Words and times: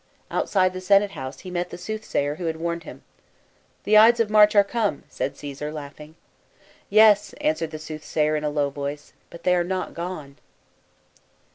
Outside 0.31 0.73
the 0.73 0.81
senate 0.81 1.11
house, 1.11 1.41
he 1.41 1.51
met 1.51 1.69
the 1.69 1.77
soothsayer, 1.77 2.33
who 2.37 2.45
had 2.45 2.55
warned 2.57 2.85
him." 2.85 3.03
The 3.83 3.99
Ides 3.99 4.19
of 4.19 4.31
March 4.31 4.55
are 4.55 4.63
come/' 4.63 5.03
said 5.09 5.37
Caesar, 5.37 5.71
laughing." 5.71 6.15
Yes," 6.89 7.33
answered 7.33 7.69
the 7.69 7.77
soothsayer 7.77 8.35
in 8.35 8.43
a 8.43 8.49
low 8.49 8.71
voice," 8.71 9.13
but 9.29 9.43
they 9.43 9.53
are 9.53 9.63
not 9.63 9.93
gone." 9.93 10.37